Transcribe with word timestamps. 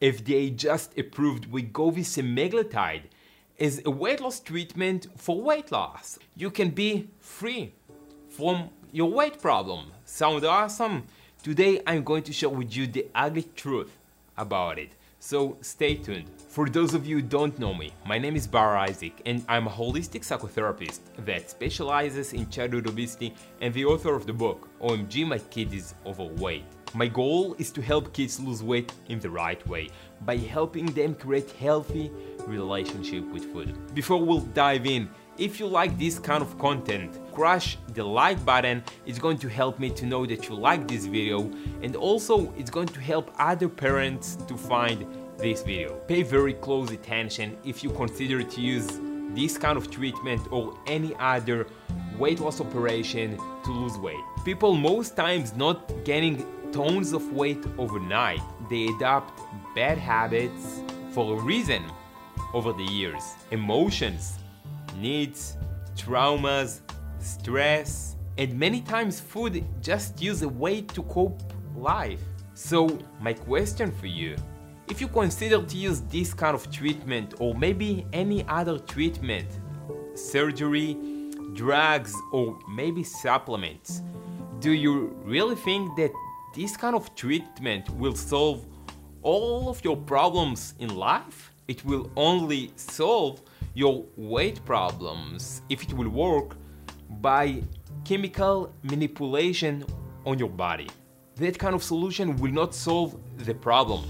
FDA 0.00 0.54
just 0.54 0.96
approved 0.96 1.50
Wegovy 1.50 2.04
semaglutide 2.04 3.02
as 3.58 3.82
a 3.84 3.90
weight 3.90 4.20
loss 4.20 4.38
treatment 4.38 5.08
for 5.16 5.40
weight 5.40 5.72
loss. 5.72 6.20
You 6.36 6.50
can 6.50 6.70
be 6.70 7.08
free 7.18 7.72
from 8.28 8.70
your 8.92 9.10
weight 9.10 9.42
problem. 9.42 9.90
Sound 10.04 10.44
awesome? 10.44 11.04
Today 11.42 11.82
I'm 11.84 12.04
going 12.04 12.22
to 12.24 12.32
share 12.32 12.48
with 12.48 12.76
you 12.76 12.86
the 12.86 13.06
ugly 13.12 13.48
truth 13.56 13.96
about 14.36 14.78
it. 14.78 14.92
So 15.18 15.56
stay 15.62 15.96
tuned. 15.96 16.30
For 16.48 16.68
those 16.68 16.94
of 16.94 17.04
you 17.04 17.16
who 17.16 17.22
don't 17.22 17.58
know 17.58 17.74
me, 17.74 17.92
my 18.06 18.18
name 18.18 18.36
is 18.36 18.46
Bar 18.46 18.76
Isaac 18.76 19.20
and 19.26 19.44
I'm 19.48 19.66
a 19.66 19.70
holistic 19.70 20.20
psychotherapist 20.20 21.00
that 21.24 21.50
specializes 21.50 22.32
in 22.34 22.48
childhood 22.50 22.86
obesity 22.86 23.34
and 23.60 23.74
the 23.74 23.84
author 23.84 24.14
of 24.14 24.26
the 24.26 24.32
book 24.32 24.68
OMG 24.80 25.26
My 25.26 25.38
Kid 25.38 25.74
is 25.74 25.94
Overweight. 26.06 26.77
My 26.94 27.06
goal 27.06 27.54
is 27.58 27.70
to 27.72 27.82
help 27.82 28.14
kids 28.14 28.40
lose 28.40 28.62
weight 28.62 28.92
in 29.08 29.18
the 29.20 29.28
right 29.28 29.66
way 29.68 29.90
by 30.22 30.38
helping 30.38 30.86
them 30.86 31.14
create 31.14 31.50
healthy 31.50 32.10
relationship 32.46 33.30
with 33.30 33.44
food. 33.52 33.76
Before 33.94 34.24
we'll 34.24 34.40
dive 34.40 34.86
in, 34.86 35.10
if 35.36 35.60
you 35.60 35.66
like 35.66 35.98
this 35.98 36.18
kind 36.18 36.42
of 36.42 36.58
content, 36.58 37.18
crush 37.32 37.76
the 37.92 38.02
like 38.02 38.42
button, 38.44 38.82
it's 39.04 39.18
going 39.18 39.38
to 39.38 39.48
help 39.48 39.78
me 39.78 39.90
to 39.90 40.06
know 40.06 40.24
that 40.24 40.48
you 40.48 40.54
like 40.54 40.88
this 40.88 41.04
video 41.04 41.50
and 41.82 41.94
also 41.94 42.52
it's 42.56 42.70
going 42.70 42.88
to 42.88 43.00
help 43.00 43.30
other 43.38 43.68
parents 43.68 44.36
to 44.48 44.56
find 44.56 45.06
this 45.36 45.62
video. 45.62 45.94
Pay 46.08 46.22
very 46.22 46.54
close 46.54 46.90
attention 46.90 47.56
if 47.64 47.84
you 47.84 47.90
consider 47.90 48.42
to 48.42 48.60
use 48.60 48.88
this 49.34 49.58
kind 49.58 49.76
of 49.76 49.90
treatment 49.90 50.40
or 50.50 50.76
any 50.86 51.14
other 51.16 51.66
weight 52.18 52.40
loss 52.40 52.60
operation 52.60 53.36
to 53.62 53.70
lose 53.70 53.96
weight. 53.98 54.16
People 54.44 54.74
most 54.74 55.14
times 55.16 55.54
not 55.54 55.92
gaining 56.04 56.44
tons 56.72 57.12
of 57.12 57.32
weight 57.32 57.64
overnight. 57.78 58.40
They 58.68 58.88
adopt 58.88 59.40
bad 59.74 59.98
habits 59.98 60.82
for 61.10 61.38
a 61.38 61.42
reason 61.42 61.82
over 62.54 62.72
the 62.72 62.84
years. 62.84 63.34
Emotions, 63.50 64.38
needs, 64.96 65.56
traumas, 65.96 66.80
stress, 67.18 68.16
and 68.36 68.58
many 68.58 68.80
times 68.80 69.20
food 69.20 69.64
just 69.80 70.22
use 70.22 70.42
a 70.42 70.48
way 70.48 70.82
to 70.82 71.02
cope 71.04 71.42
life. 71.76 72.22
So 72.54 72.98
my 73.20 73.32
question 73.32 73.90
for 73.92 74.06
you, 74.06 74.36
if 74.88 75.00
you 75.00 75.08
consider 75.08 75.62
to 75.62 75.76
use 75.76 76.00
this 76.02 76.32
kind 76.32 76.54
of 76.54 76.70
treatment 76.70 77.34
or 77.40 77.54
maybe 77.54 78.06
any 78.12 78.46
other 78.48 78.78
treatment, 78.78 79.48
surgery, 80.14 80.96
drugs 81.54 82.14
or 82.32 82.58
maybe 82.68 83.02
supplements, 83.02 84.02
do 84.60 84.72
you 84.72 85.16
really 85.24 85.56
think 85.56 85.96
that 85.96 86.10
this 86.58 86.76
kind 86.76 86.96
of 86.96 87.14
treatment 87.14 87.88
will 87.90 88.16
solve 88.16 88.66
all 89.22 89.68
of 89.68 89.82
your 89.84 89.96
problems 89.96 90.74
in 90.80 90.96
life? 90.96 91.52
It 91.68 91.84
will 91.84 92.10
only 92.16 92.72
solve 92.74 93.40
your 93.74 94.04
weight 94.16 94.64
problems 94.64 95.62
if 95.68 95.84
it 95.84 95.92
will 95.92 96.08
work 96.08 96.56
by 97.20 97.62
chemical 98.04 98.72
manipulation 98.82 99.84
on 100.26 100.40
your 100.40 100.48
body. 100.48 100.88
That 101.36 101.56
kind 101.56 101.76
of 101.76 101.84
solution 101.84 102.36
will 102.38 102.50
not 102.50 102.74
solve 102.74 103.16
the 103.36 103.54
problem 103.54 104.02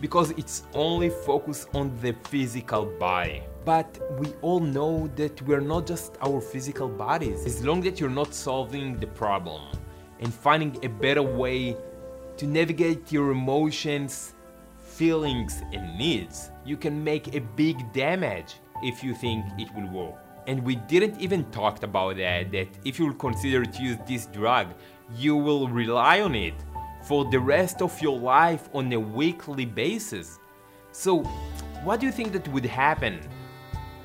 because 0.00 0.30
it's 0.32 0.64
only 0.74 1.10
focused 1.10 1.68
on 1.74 1.96
the 2.02 2.12
physical 2.24 2.86
body. 2.86 3.44
But 3.64 4.00
we 4.18 4.32
all 4.42 4.58
know 4.58 5.06
that 5.14 5.40
we're 5.42 5.60
not 5.60 5.86
just 5.86 6.16
our 6.20 6.40
physical 6.40 6.88
bodies. 6.88 7.46
As 7.46 7.64
long 7.64 7.86
as 7.86 8.00
you're 8.00 8.10
not 8.10 8.34
solving 8.34 8.98
the 8.98 9.06
problem 9.06 9.62
and 10.20 10.32
finding 10.32 10.78
a 10.84 10.88
better 10.88 11.22
way 11.22 11.76
to 12.36 12.46
navigate 12.46 13.12
your 13.12 13.30
emotions, 13.30 14.34
feelings, 14.78 15.62
and 15.72 15.96
needs, 15.98 16.50
you 16.64 16.76
can 16.76 17.02
make 17.02 17.34
a 17.34 17.40
big 17.40 17.92
damage 17.92 18.54
if 18.82 19.02
you 19.04 19.14
think 19.14 19.44
it 19.58 19.68
will 19.74 19.88
work. 19.88 20.14
And 20.46 20.62
we 20.62 20.76
didn't 20.76 21.20
even 21.20 21.44
talk 21.50 21.82
about 21.82 22.16
that, 22.16 22.52
that 22.52 22.68
if 22.84 22.98
you 22.98 23.06
will 23.06 23.14
consider 23.14 23.64
to 23.64 23.82
use 23.82 23.98
this 24.06 24.26
drug, 24.26 24.68
you 25.16 25.36
will 25.36 25.68
rely 25.68 26.20
on 26.20 26.34
it 26.34 26.54
for 27.02 27.24
the 27.24 27.38
rest 27.38 27.82
of 27.82 28.00
your 28.00 28.18
life 28.18 28.68
on 28.74 28.92
a 28.92 29.00
weekly 29.00 29.64
basis. 29.64 30.38
So, 30.92 31.22
what 31.82 32.00
do 32.00 32.06
you 32.06 32.12
think 32.12 32.32
that 32.32 32.46
would 32.48 32.64
happen 32.64 33.20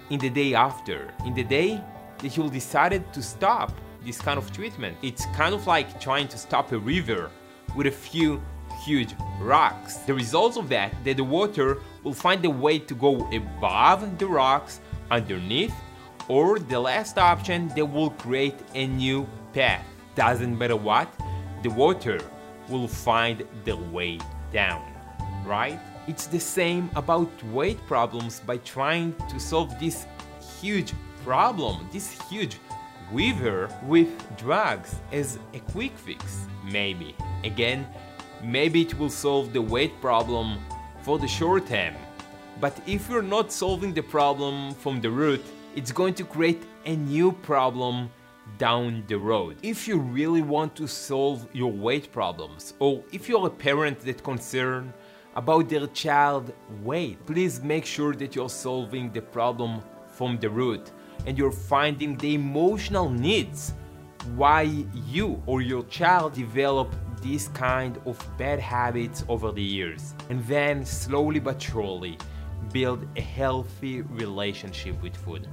in 0.09 0.19
the 0.19 0.29
day 0.29 0.53
after? 0.53 1.13
In 1.25 1.33
the 1.33 1.43
day 1.43 1.81
that 2.19 2.35
you'll 2.35 2.49
decided 2.49 3.11
to 3.13 3.21
stop 3.21 3.71
this 4.03 4.19
kind 4.19 4.37
of 4.37 4.51
treatment? 4.51 4.97
It's 5.01 5.25
kind 5.35 5.53
of 5.53 5.67
like 5.67 5.99
trying 5.99 6.27
to 6.29 6.37
stop 6.37 6.71
a 6.71 6.79
river 6.79 7.31
with 7.75 7.87
a 7.87 7.91
few 7.91 8.41
huge 8.85 9.13
rocks. 9.39 9.97
The 9.97 10.13
result 10.13 10.57
of 10.57 10.69
that, 10.69 10.93
that 11.03 11.17
the 11.17 11.23
water 11.23 11.79
will 12.03 12.13
find 12.13 12.43
a 12.45 12.49
way 12.49 12.79
to 12.79 12.95
go 12.95 13.29
above 13.31 14.17
the 14.17 14.27
rocks, 14.27 14.79
underneath, 15.11 15.73
or 16.27 16.59
the 16.59 16.79
last 16.79 17.17
option, 17.17 17.71
they 17.75 17.81
will 17.81 18.11
create 18.11 18.55
a 18.75 18.87
new 18.87 19.27
path. 19.53 19.85
Doesn't 20.15 20.57
matter 20.57 20.75
what, 20.75 21.11
the 21.63 21.69
water 21.69 22.19
will 22.69 22.87
find 22.87 23.43
the 23.65 23.75
way 23.75 24.19
down, 24.53 24.83
right? 25.45 25.79
It's 26.07 26.27
the 26.27 26.39
same 26.39 26.89
about 26.95 27.29
weight 27.45 27.79
problems 27.87 28.39
by 28.39 28.57
trying 28.57 29.13
to 29.29 29.39
solve 29.39 29.79
this 29.79 30.05
huge 30.61 30.93
problem, 31.23 31.87
this 31.91 32.19
huge 32.29 32.57
river 33.11 33.69
with 33.83 34.09
drugs 34.37 34.95
as 35.11 35.39
a 35.53 35.59
quick 35.71 35.97
fix, 35.97 36.45
maybe. 36.71 37.15
Again, 37.43 37.87
maybe 38.43 38.81
it 38.81 38.97
will 38.97 39.09
solve 39.09 39.53
the 39.53 39.61
weight 39.61 39.99
problem 40.01 40.59
for 41.01 41.17
the 41.17 41.27
short 41.27 41.67
term. 41.67 41.95
But 42.59 42.79
if 42.85 43.09
you're 43.09 43.21
not 43.21 43.51
solving 43.51 43.93
the 43.93 44.03
problem 44.03 44.73
from 44.75 45.01
the 45.01 45.09
root, 45.09 45.43
it's 45.75 45.91
going 45.91 46.13
to 46.15 46.23
create 46.23 46.63
a 46.85 46.95
new 46.95 47.31
problem 47.31 48.09
down 48.57 49.03
the 49.07 49.17
road. 49.17 49.57
If 49.63 49.87
you 49.87 49.97
really 49.97 50.41
want 50.41 50.75
to 50.75 50.87
solve 50.87 51.47
your 51.53 51.71
weight 51.71 52.11
problems, 52.11 52.73
or 52.79 53.03
if 53.11 53.29
you're 53.29 53.47
a 53.47 53.51
parent 53.51 53.99
that 54.01 54.23
concerned 54.23 54.93
about 55.35 55.69
their 55.69 55.87
child 55.87 56.51
weight, 56.83 57.25
please 57.25 57.61
make 57.61 57.85
sure 57.85 58.13
that 58.15 58.35
you're 58.35 58.49
solving 58.49 59.11
the 59.11 59.21
problem 59.21 59.81
from 60.11 60.37
the 60.39 60.49
root 60.49 60.91
and 61.25 61.37
you're 61.37 61.51
finding 61.51 62.17
the 62.17 62.35
emotional 62.35 63.09
needs 63.09 63.73
why 64.35 64.61
you 65.07 65.41
or 65.45 65.61
your 65.61 65.83
child 65.85 66.33
develop 66.33 66.93
this 67.21 67.47
kind 67.49 67.99
of 68.05 68.17
bad 68.37 68.59
habits 68.59 69.23
over 69.27 69.51
the 69.51 69.61
years 69.61 70.13
and 70.29 70.43
then 70.45 70.85
slowly 70.85 71.39
but 71.39 71.61
surely 71.61 72.17
build 72.71 73.05
a 73.15 73.21
healthy 73.21 74.01
relationship 74.01 75.01
with 75.01 75.15
food. 75.15 75.47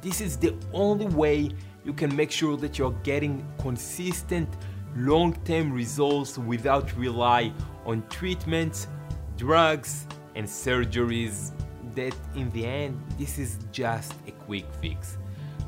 This 0.00 0.20
is 0.20 0.36
the 0.36 0.54
only 0.72 1.06
way 1.06 1.50
you 1.84 1.92
can 1.92 2.14
make 2.14 2.30
sure 2.30 2.56
that 2.58 2.78
you're 2.78 2.98
getting 3.02 3.46
consistent 3.58 4.48
long-term 4.96 5.72
results 5.72 6.36
without 6.38 6.96
rely 6.96 7.52
on 7.84 8.02
treatments, 8.08 8.88
drugs 9.36 10.06
and 10.34 10.46
surgeries 10.46 11.52
that 11.94 12.14
in 12.36 12.50
the 12.50 12.64
end 12.64 13.00
this 13.18 13.38
is 13.38 13.58
just 13.72 14.14
a 14.26 14.32
quick 14.50 14.66
fix. 14.82 15.16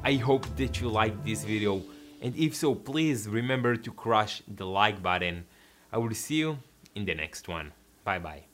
I 0.03 0.15
hope 0.15 0.44
that 0.56 0.81
you 0.81 0.88
like 0.88 1.15
this 1.25 1.44
video 1.44 1.82
and 2.20 2.34
if 2.34 2.56
so 2.56 2.75
please 2.75 3.28
remember 3.28 3.76
to 3.76 3.91
crush 3.93 4.43
the 4.48 4.66
like 4.66 5.00
button. 5.00 5.44
I 5.93 5.98
will 5.98 6.15
see 6.15 6.43
you 6.43 6.59
in 6.97 7.04
the 7.04 7.15
next 7.15 7.47
one. 7.47 7.71
Bye 8.03 8.19
bye. 8.19 8.51